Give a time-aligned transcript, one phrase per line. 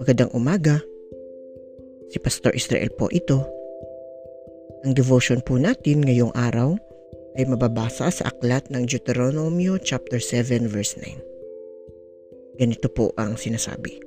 [0.00, 0.80] Magandang umaga.
[2.08, 3.44] Si Pastor Israel po ito.
[4.88, 6.72] Ang devotion po natin ngayong araw
[7.36, 12.56] ay mababasa sa aklat ng Deuteronomio chapter 7 verse 9.
[12.56, 14.00] Ganito po ang sinasabi.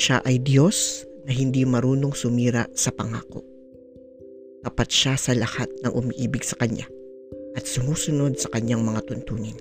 [0.00, 3.57] Siya ay Diyos na hindi marunong sumira sa pangako.
[4.68, 6.84] Tapat siya sa lahat ng umiibig sa Kanya
[7.56, 9.56] at sumusunod sa Kanyang mga tuntunin.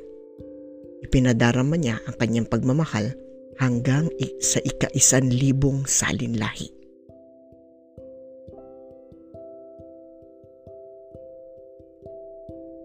[1.00, 3.16] Ipinadarama niya ang Kanyang pagmamahal
[3.56, 4.12] hanggang
[4.44, 6.68] sa ika-isan libong salinlahi.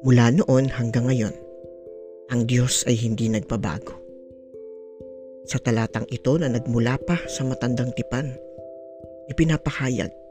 [0.06, 1.34] Mula noon hanggang ngayon,
[2.30, 3.98] ang Diyos ay hindi nagbabago.
[5.50, 8.30] Sa talatang ito na nagmula pa sa matandang tipan,
[9.26, 10.21] ipinapahayag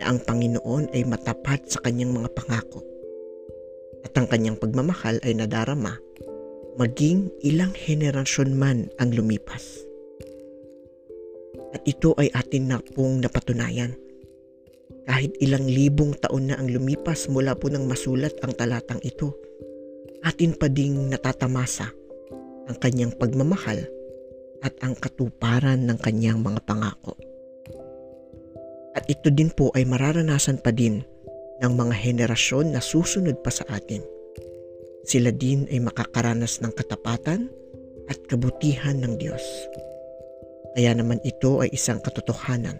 [0.00, 2.80] na ang Panginoon ay matapat sa kanyang mga pangako
[4.00, 6.00] at ang kanyang pagmamahal ay nadarama
[6.80, 9.84] maging ilang henerasyon man ang lumipas.
[11.76, 13.92] At ito ay atin na pong napatunayan.
[15.04, 19.36] Kahit ilang libong taon na ang lumipas mula po nang masulat ang talatang ito,
[20.24, 21.92] atin pa ding natatamasa
[22.64, 23.84] ang kanyang pagmamahal
[24.64, 27.16] at ang katuparan ng kanyang mga pangako.
[28.98, 31.02] At ito din po ay mararanasan pa din
[31.62, 34.02] ng mga henerasyon na susunod pa sa atin
[35.04, 37.48] sila din ay makakaranas ng katapatan
[38.10, 39.42] at kabutihan ng Diyos.
[40.76, 42.76] Kaya naman ito ay isang katotohanan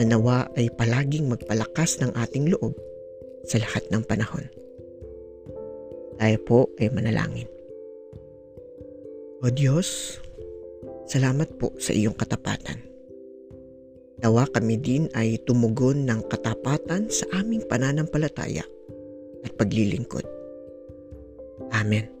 [0.00, 2.74] na nawa ay palaging magpalakas ng ating loob
[3.46, 4.46] sa lahat ng panahon.
[6.20, 7.48] Tayo po ay manalangin.
[9.40, 10.20] O Diyos,
[11.08, 12.89] salamat po sa iyong katapatan.
[14.20, 18.64] Nawa kami din ay tumugon ng katapatan sa aming pananampalataya
[19.40, 20.28] at paglilingkod.
[21.72, 22.19] Amen.